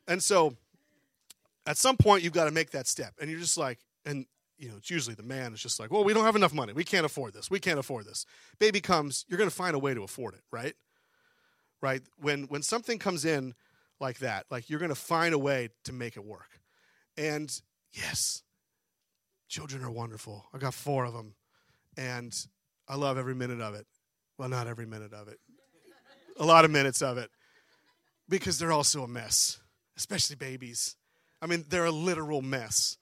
[0.07, 0.55] and so
[1.67, 3.15] at some point you've got to make that step.
[3.21, 4.25] And you're just like, and,
[4.61, 6.73] you know, it's usually the man is just like, well, we don't have enough money.
[6.73, 7.51] We can't afford this.
[7.51, 8.27] We can't afford this.
[8.59, 10.75] Baby comes, you're going to find a way to afford it, right?
[11.81, 12.03] Right?
[12.19, 13.55] When, when something comes in
[13.99, 16.61] like that, like you're going to find a way to make it work.
[17.17, 17.51] And
[17.93, 18.43] yes,
[19.51, 20.47] Children are wonderful.
[20.55, 21.35] I got four of them,
[21.97, 22.33] and
[22.87, 23.85] I love every minute of it.
[24.39, 25.41] Well, not every minute of it,
[26.39, 27.31] a lot of minutes of it,
[28.29, 29.59] because they're also a mess,
[29.97, 30.95] especially babies.
[31.43, 32.97] I mean, they're a literal mess.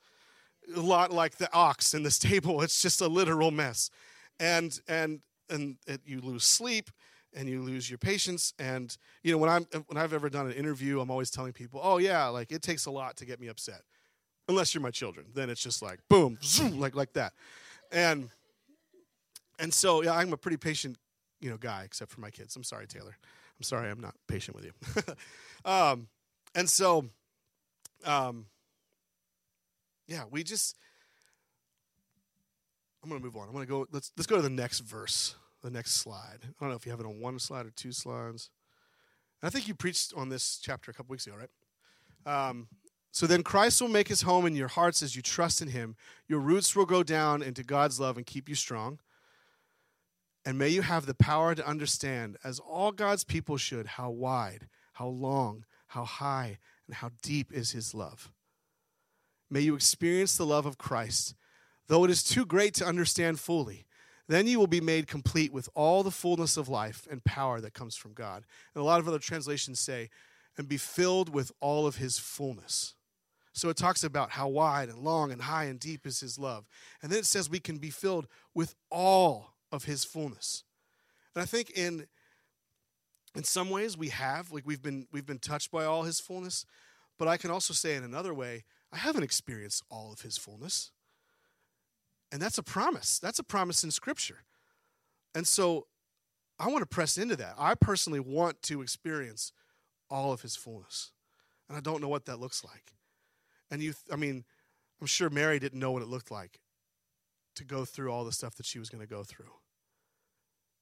[0.77, 3.91] A lot like the ox in the stable, it's just a literal mess.
[4.41, 6.91] And, and, and it, you lose sleep
[7.35, 10.53] and you lose your patience and you know when i'm when i've ever done an
[10.53, 13.49] interview i'm always telling people oh yeah like it takes a lot to get me
[13.49, 13.83] upset
[14.49, 15.27] unless you're my children.
[15.35, 17.35] Then it's just like boom, zoom, like like that.
[17.93, 18.31] And
[19.59, 20.97] and so yeah, I'm a pretty patient,
[21.41, 22.57] you know, guy, except for my kids.
[22.57, 23.17] I'm sorry, Taylor.
[23.59, 24.73] I'm sorry, I'm not patient with you.
[25.71, 26.09] um,
[26.55, 27.07] and so,
[28.05, 28.47] um,
[30.09, 30.77] yeah, we just.
[33.03, 33.47] I'm gonna move on.
[33.47, 33.87] I'm gonna go.
[33.93, 36.39] Let's let's go to the next verse, the next slide.
[36.43, 38.51] I don't know if you have it on one slide or two slides.
[39.43, 42.49] I think you preached on this chapter a couple weeks ago, right?
[42.49, 42.67] Um,
[43.13, 45.97] so then Christ will make his home in your hearts as you trust in him.
[46.27, 48.99] Your roots will go down into God's love and keep you strong.
[50.45, 54.69] And may you have the power to understand, as all God's people should, how wide,
[54.95, 58.31] how long, how high, and how deep is his love.
[59.51, 61.35] May you experience the love of Christ,
[61.87, 63.87] though it is too great to understand fully.
[64.29, 67.73] Then you will be made complete with all the fullness of life and power that
[67.73, 68.45] comes from God.
[68.75, 70.11] And a lot of other translations say,
[70.59, 72.95] and be filled with all of his fullness.
[73.53, 76.67] So it talks about how wide and long and high and deep is his love.
[77.03, 80.65] And then it says we can be filled with all of his fullness.
[81.35, 82.07] And I think in
[83.35, 86.67] in some ways we have like we've been we've been touched by all his fullness,
[87.19, 90.91] but I can also say in another way, I haven't experienced all of his fullness.
[92.33, 93.19] And that's a promise.
[93.19, 94.45] That's a promise in scripture.
[95.35, 95.87] And so
[96.59, 97.55] I want to press into that.
[97.59, 99.53] I personally want to experience
[100.11, 101.13] all of his fullness.
[101.69, 102.95] And I don't know what that looks like.
[103.71, 104.45] And you, I mean,
[105.01, 106.61] I'm sure Mary didn't know what it looked like
[107.57, 109.53] to go through all the stuff that she was going to go through.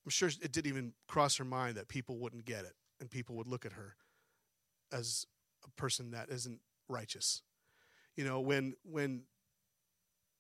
[0.05, 3.35] I'm sure it didn't even cross her mind that people wouldn't get it and people
[3.37, 3.97] would look at her
[4.92, 5.27] as
[5.64, 7.42] a person that isn't righteous.
[8.16, 9.22] You know, when when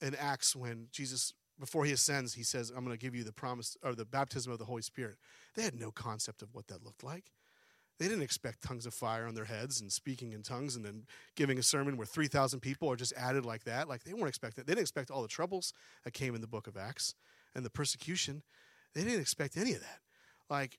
[0.00, 3.32] in Acts when Jesus before he ascends, he says, I'm going to give you the
[3.32, 5.16] promise or the baptism of the Holy Spirit.
[5.54, 7.32] They had no concept of what that looked like.
[7.98, 11.04] They didn't expect tongues of fire on their heads and speaking in tongues and then
[11.34, 13.88] giving a sermon where 3,000 people are just added like that.
[13.88, 15.72] Like they weren't expecting They didn't expect all the troubles
[16.04, 17.14] that came in the book of Acts
[17.54, 18.42] and the persecution.
[18.94, 20.00] They didn't expect any of that.
[20.50, 20.78] Like,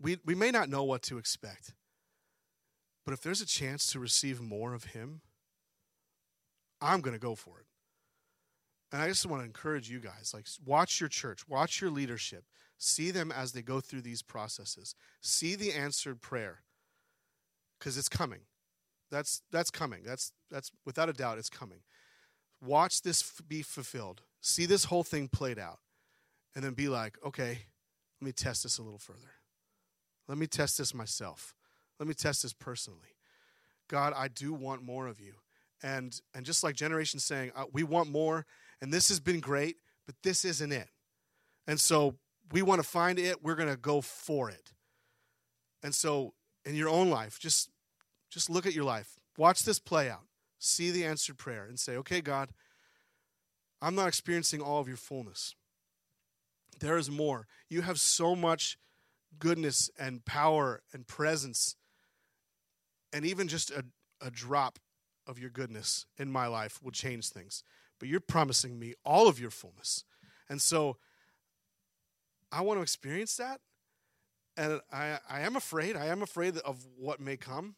[0.00, 1.72] we, we may not know what to expect,
[3.04, 5.20] but if there's a chance to receive more of Him,
[6.80, 7.66] I'm going to go for it.
[8.92, 12.44] And I just want to encourage you guys like, watch your church, watch your leadership,
[12.78, 14.94] See them as they go through these processes.
[15.20, 16.62] See the answered prayer
[17.78, 18.40] because it's coming.
[19.10, 20.02] That's, that's coming.
[20.04, 21.80] That's, that's without a doubt, it's coming.
[22.60, 24.22] Watch this f- be fulfilled.
[24.40, 25.78] See this whole thing played out.
[26.54, 27.58] And then be like, okay,
[28.20, 29.32] let me test this a little further.
[30.28, 31.54] Let me test this myself.
[31.98, 33.16] Let me test this personally.
[33.88, 35.34] God, I do want more of you.
[35.82, 38.46] And, and just like Generation saying, uh, we want more,
[38.80, 39.76] and this has been great,
[40.06, 40.88] but this isn't it.
[41.66, 42.16] And so
[42.52, 44.72] we want to find it, we're going to go for it.
[45.82, 46.32] And so
[46.64, 47.70] in your own life, just
[48.30, 49.20] just look at your life.
[49.36, 50.26] Watch this play out.
[50.58, 52.48] See the answered prayer and say, "Okay, God,
[53.80, 55.54] I'm not experiencing all of your fullness.
[56.80, 57.46] There is more.
[57.68, 58.78] You have so much
[59.38, 61.76] goodness and power and presence
[63.14, 63.84] and even just a,
[64.20, 64.78] a drop
[65.26, 67.62] of your goodness in my life will change things.
[67.98, 70.04] But you're promising me all of your fullness.
[70.50, 70.98] And so
[72.52, 73.60] I want to experience that.
[74.56, 75.96] And I, I am afraid.
[75.96, 77.76] I am afraid of what may come.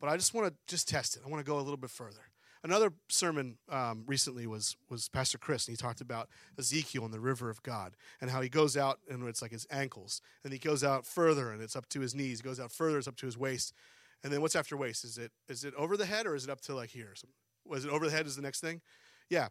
[0.00, 1.22] But I just want to just test it.
[1.26, 2.20] I want to go a little bit further.
[2.62, 7.20] Another sermon um, recently was was Pastor Chris, and he talked about Ezekiel and the
[7.20, 10.58] river of God, and how he goes out and it's like his ankles, and he
[10.58, 12.40] goes out further, and it's up to his knees.
[12.40, 13.74] He goes out further, it's up to his waist,
[14.24, 15.04] And then what's after waist?
[15.04, 17.14] Is it is it over the head or is it up to like here?
[17.66, 18.26] Was it over the head?
[18.26, 18.80] Is the next thing?
[19.28, 19.48] Yeah.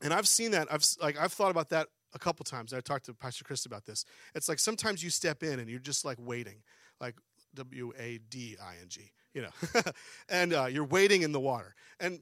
[0.00, 0.68] And I've seen that.
[0.70, 2.72] I've like I've thought about that a couple times.
[2.72, 4.04] I talked to Pastor Chris about this.
[4.34, 6.62] It's like sometimes you step in and you're just like waiting,
[7.00, 7.16] like
[7.54, 9.82] W A D I N G, you know,
[10.28, 12.20] and uh, you're waiting in the water, and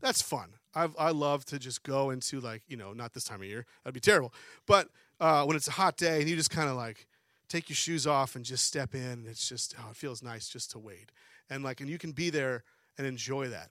[0.00, 0.50] that's fun.
[0.74, 3.66] I've, I love to just go into like you know not this time of year
[3.82, 4.32] that'd be terrible,
[4.66, 4.88] but
[5.20, 7.06] uh, when it's a hot day and you just kind of like
[7.48, 10.70] take your shoes off and just step in, it's just oh it feels nice just
[10.72, 11.12] to wade,
[11.50, 12.64] and like and you can be there
[12.96, 13.70] and enjoy that,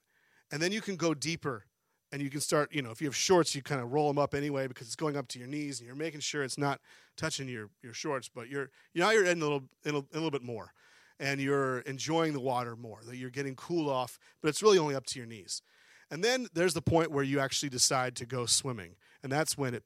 [0.52, 1.66] and then you can go deeper
[2.12, 4.18] and you can start you know if you have shorts you kind of roll them
[4.18, 6.80] up anyway because it's going up to your knees and you're making sure it's not
[7.18, 10.16] touching your, your shorts but you're you know you're in a little in a, a
[10.16, 10.74] little bit more
[11.20, 14.96] and you're enjoying the water more that you're getting cooled off but it's really only
[14.96, 15.62] up to your knees.
[16.10, 19.74] And then there's the point where you actually decide to go swimming and that's when
[19.74, 19.84] it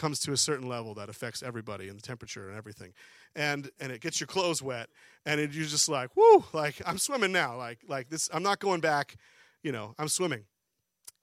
[0.00, 2.94] comes to a certain level that affects everybody and the temperature and everything.
[3.36, 4.88] And and it gets your clothes wet
[5.26, 7.56] and it, you're just like whoo like i'm swimming now.
[7.56, 9.16] Like like this i'm not going back
[9.62, 10.44] you know i'm swimming.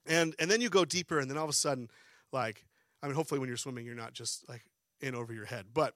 [0.05, 1.89] And and then you go deeper and then all of a sudden
[2.31, 2.65] like
[3.01, 4.63] i mean hopefully when you're swimming you're not just like
[5.01, 5.65] in over your head.
[5.73, 5.95] But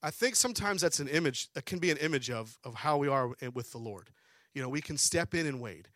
[0.00, 3.08] i think sometimes that's an image that can be an image of of how we
[3.08, 4.10] are with the lord.
[4.54, 5.88] You know we can step in and wade.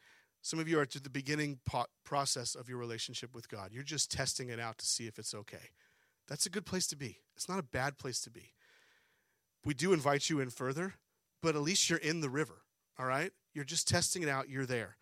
[0.43, 1.61] Some of you are at the beginning
[2.05, 3.71] process of your relationship with god.
[3.73, 5.71] You're just testing it out to see if it's okay
[6.29, 8.53] that's a good place to be it's not a bad place to be
[9.65, 10.95] we do invite you in further
[11.43, 12.63] but at least you're in the river
[12.99, 14.97] all right you're just testing it out you're there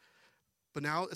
[0.74, 1.06] but now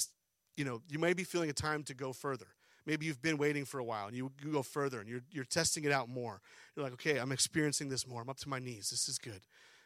[0.56, 2.46] you know, you may be feeling a time to go further.
[2.86, 5.44] Maybe you've been waiting for a while and you, you go further and you're, you're
[5.44, 6.40] testing it out more.
[6.74, 8.22] You're like, okay, I'm experiencing this more.
[8.22, 8.90] I'm up to my knees.
[8.90, 9.40] This is good.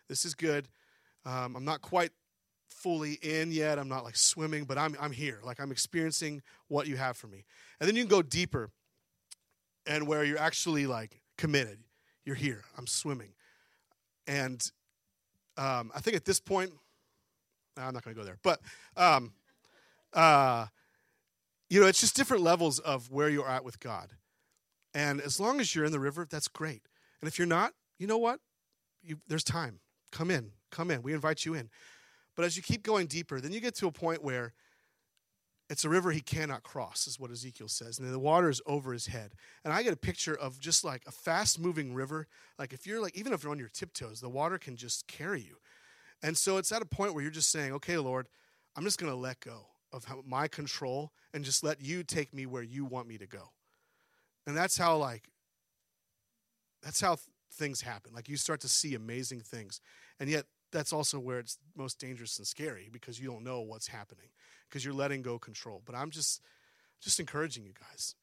[0.09, 0.69] This is good.
[1.25, 2.11] Um, I'm not quite
[2.69, 3.79] fully in yet.
[3.79, 5.39] I'm not like swimming, but I'm, I'm here.
[5.43, 7.45] Like I'm experiencing what you have for me.
[7.81, 8.71] And then you can go deeper
[9.87, 11.79] and where you're actually like committed.
[12.25, 12.65] You're here.
[12.77, 13.33] I'm swimming.
[14.27, 14.71] And
[15.57, 16.71] um, I think at this point,
[17.77, 18.61] I'm not going to go there, but
[18.97, 19.33] um,
[20.13, 20.67] uh,
[21.69, 24.11] you know, it's just different levels of where you're at with God.
[24.93, 26.83] And as long as you're in the river, that's great.
[27.21, 28.41] And if you're not, you know what?
[29.03, 29.81] You, there's time.
[30.11, 30.51] Come in.
[30.71, 31.03] Come in.
[31.03, 31.71] We invite you in.
[32.37, 34.53] But as you keep going deeper, then you get to a point where
[35.71, 38.01] it's a river he cannot cross, is what Ezekiel says.
[38.01, 39.31] And the water is over his head.
[39.65, 42.27] And I get a picture of just like a fast moving river.
[42.59, 45.41] Like if you're like, even if you're on your tiptoes, the water can just carry
[45.41, 45.59] you.
[46.25, 48.27] And so it's at a point where you're just saying, okay, Lord,
[48.77, 52.47] I'm just going to let go of my control and just let you take me
[52.47, 53.53] where you want me to go.
[54.49, 55.31] And that's how like
[56.83, 58.13] that's how th- things happen.
[58.13, 59.81] Like you start to see amazing things.
[60.19, 63.89] And yet that's also where it's most dangerous and scary because you don't know what's
[63.89, 64.29] happening
[64.69, 65.83] because you're letting go control.
[65.85, 66.41] But I'm just
[67.01, 68.15] just encouraging you guys.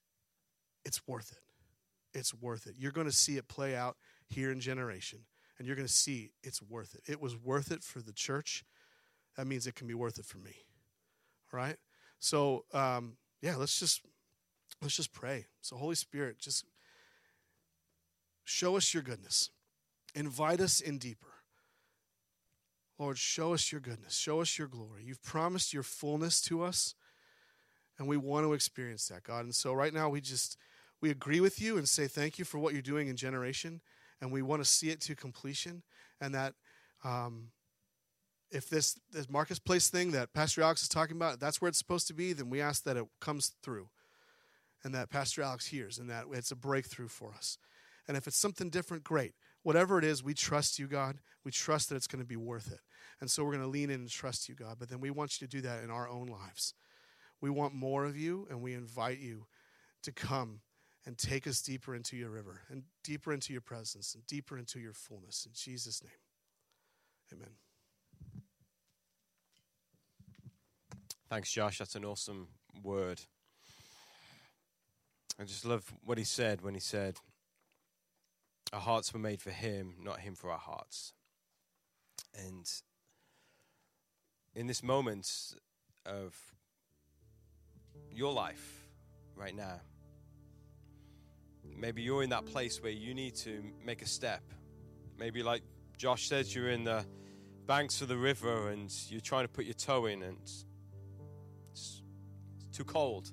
[0.85, 2.17] It's worth it.
[2.17, 2.75] It's worth it.
[2.77, 5.19] You're going to see it play out here in generation
[5.57, 7.01] and you're going to see it's worth it.
[7.11, 8.63] It was worth it for the church.
[9.35, 10.55] That means it can be worth it for me
[11.53, 11.77] All right?
[12.19, 14.01] So um, yeah, let's just
[14.81, 15.45] let's just pray.
[15.61, 16.65] So Holy Spirit, just
[18.43, 19.49] show us your goodness.
[20.15, 21.26] Invite us in deeper.
[22.99, 24.15] Lord, show us your goodness.
[24.15, 25.03] Show us your glory.
[25.03, 26.95] You've promised your fullness to us,
[27.97, 29.45] and we want to experience that, God.
[29.45, 30.57] And so right now we just
[30.99, 33.81] we agree with you and say thank you for what you're doing in generation,
[34.19, 35.83] and we want to see it to completion,
[36.19, 36.55] and that
[37.03, 37.49] um,
[38.51, 42.07] if this, this marketplace thing that Pastor Alex is talking about, that's where it's supposed
[42.07, 43.89] to be, then we ask that it comes through
[44.83, 47.57] and that Pastor Alex hears and that it's a breakthrough for us.
[48.07, 49.33] And if it's something different, great.
[49.67, 51.17] Whatever it is, we trust you, God.
[51.43, 52.79] We trust that it's going to be worth it.
[53.19, 54.77] And so we're going to lean in and trust you, God.
[54.79, 56.73] But then we want you to do that in our own lives.
[57.41, 59.45] We want more of you, and we invite you
[60.03, 60.61] to come
[61.05, 64.79] and take us deeper into your river and deeper into your presence and deeper into
[64.79, 65.45] your fullness.
[65.45, 66.13] In Jesus' name,
[67.33, 67.49] amen.
[71.29, 71.79] Thanks, Josh.
[71.79, 72.47] That's an awesome
[72.81, 73.19] word.
[75.37, 77.17] I just love what he said when he said,
[78.73, 81.13] Our hearts were made for him, not him for our hearts.
[82.33, 82.69] And
[84.55, 85.53] in this moment
[86.05, 86.35] of
[88.11, 88.87] your life
[89.35, 89.79] right now,
[91.63, 94.43] maybe you're in that place where you need to make a step.
[95.17, 95.63] Maybe, like
[95.97, 97.05] Josh says, you're in the
[97.65, 100.37] banks of the river and you're trying to put your toe in and
[101.71, 102.01] it's
[102.71, 103.31] too cold.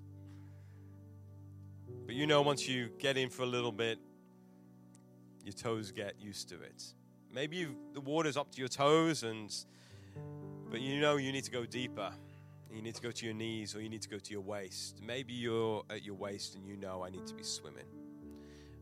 [2.07, 3.99] But you know, once you get in for a little bit,
[5.45, 6.82] your toes get used to it.
[7.32, 9.55] Maybe the water's up to your toes, and
[10.70, 12.12] but you know you need to go deeper.
[12.72, 15.01] You need to go to your knees, or you need to go to your waist.
[15.05, 17.86] Maybe you're at your waist, and you know I need to be swimming.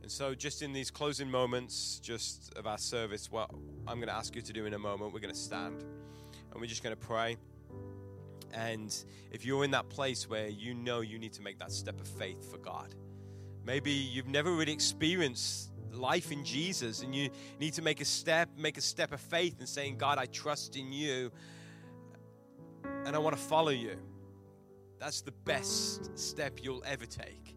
[0.02, 3.50] And so, just in these closing moments, just of our service, what
[3.86, 5.82] I'm going to ask you to do in a moment, we're going to stand.
[6.52, 7.36] and we're just going to pray.
[8.52, 8.94] And
[9.30, 12.06] if you're in that place where you know you need to make that step of
[12.06, 12.94] faith for God,
[13.64, 18.48] maybe you've never really experienced life in Jesus and you need to make a step,
[18.56, 21.30] make a step of faith and saying, God, I trust in you
[23.04, 23.96] and I want to follow you.
[24.98, 27.56] That's the best step you'll ever take.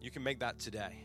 [0.00, 1.04] You can make that today.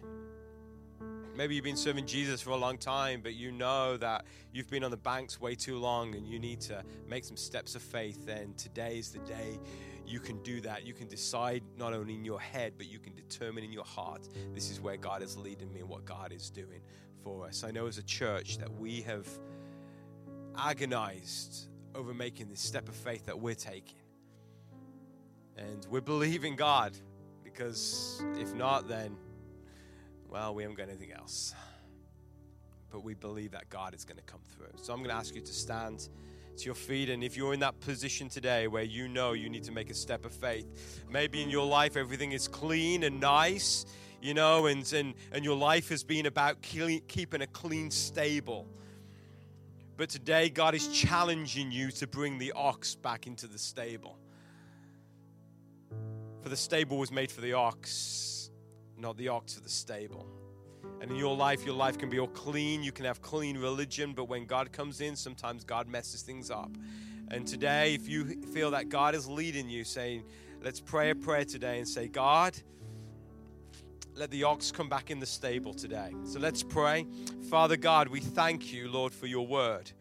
[1.36, 4.84] Maybe you've been serving Jesus for a long time, but you know that you've been
[4.84, 8.26] on the banks way too long and you need to make some steps of faith.
[8.26, 9.60] Then today is the day
[10.06, 10.86] you can do that.
[10.86, 14.28] You can decide not only in your head, but you can determine in your heart
[14.54, 16.82] this is where God is leading me and what God is doing
[17.24, 17.64] for us.
[17.64, 19.28] I know as a church that we have
[20.58, 23.98] agonized over making this step of faith that we're taking.
[25.58, 26.98] And we're believing God
[27.44, 29.16] because if not, then,
[30.28, 31.54] well, we haven't got anything else.
[32.90, 34.72] But we believe that God is going to come through.
[34.82, 36.10] So I'm going to ask you to stand
[36.58, 37.10] to your feet.
[37.10, 39.94] And if you're in that position today where you know you need to make a
[39.94, 43.86] step of faith, maybe in your life everything is clean and nice,
[44.22, 48.68] you know, and, and, and your life has been about keeping a clean stable.
[49.96, 54.18] But today, God is challenging you to bring the ox back into the stable.
[56.42, 58.50] For the stable was made for the ox,
[58.98, 60.28] not the ox for the stable.
[61.04, 62.82] And in your life, your life can be all clean.
[62.82, 66.72] You can have clean religion, but when God comes in, sometimes God messes things up.
[67.30, 70.24] And today, if you feel that God is leading you, saying,
[70.62, 72.56] Let's pray a prayer today and say, God,
[74.16, 76.14] let the ox come back in the stable today.
[76.24, 77.06] So let's pray.
[77.50, 79.92] Father God, we thank you, Lord, for your word.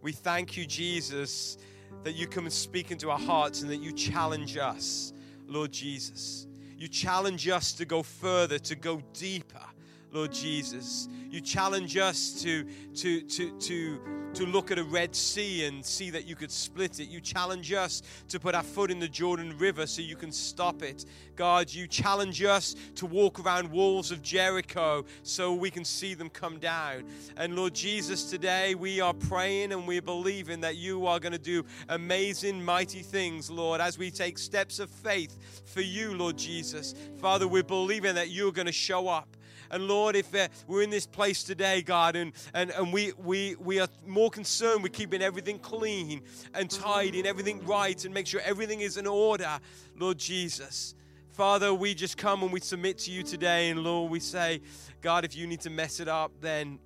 [0.00, 1.58] We thank you, Jesus,
[2.04, 5.12] that you come and speak into our hearts and that you challenge us,
[5.48, 6.46] Lord Jesus.
[6.76, 9.66] You challenge us to go further, to go deeper.
[10.12, 11.08] Lord Jesus.
[11.30, 14.00] You challenge us to, to, to, to,
[14.34, 17.08] to look at a Red Sea and see that you could split it.
[17.08, 20.82] You challenge us to put our foot in the Jordan River so you can stop
[20.82, 21.06] it.
[21.34, 26.28] God, you challenge us to walk around walls of Jericho so we can see them
[26.28, 27.04] come down.
[27.38, 31.38] And Lord Jesus, today we are praying and we're believing that you are going to
[31.38, 36.94] do amazing, mighty things, Lord, as we take steps of faith for you, Lord Jesus.
[37.22, 39.38] Father, we're believing that you're going to show up.
[39.72, 43.56] And Lord, if uh, we're in this place today, God, and, and, and we, we,
[43.58, 46.20] we are more concerned with keeping everything clean
[46.52, 49.58] and tidy and everything right and make sure everything is in order,
[49.98, 50.94] Lord Jesus.
[51.32, 53.70] Father, we just come and we submit to you today.
[53.70, 54.60] And Lord, we say,
[55.00, 56.78] God, if you need to mess it up, then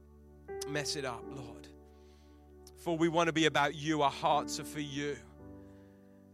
[0.68, 1.66] mess it up, Lord.
[2.76, 5.16] For we want to be about you, our hearts are for you.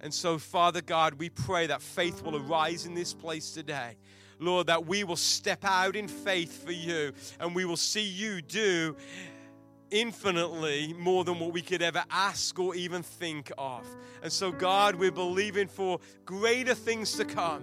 [0.02, 3.96] And so, Father God, we pray that faith will arise in this place today.
[4.42, 8.42] Lord, that we will step out in faith for you and we will see you
[8.42, 8.96] do
[9.90, 13.86] infinitely more than what we could ever ask or even think of.
[14.22, 17.62] And so, God, we're believing for greater things to come.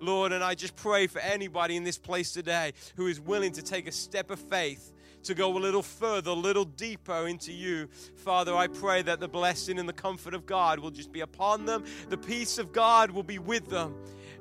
[0.00, 3.62] Lord, and I just pray for anybody in this place today who is willing to
[3.62, 4.92] take a step of faith
[5.24, 7.88] to go a little further, a little deeper into you.
[8.16, 11.64] Father, I pray that the blessing and the comfort of God will just be upon
[11.64, 13.94] them, the peace of God will be with them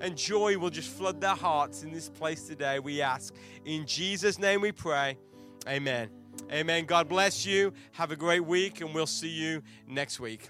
[0.04, 3.34] and joy will just flood their hearts in this place today, we ask.
[3.66, 5.18] In Jesus' name we pray.
[5.66, 6.10] Amen.
[6.52, 6.86] Amen.
[6.86, 7.74] God bless you.
[7.94, 10.50] Have a great week, and we'll see you next week.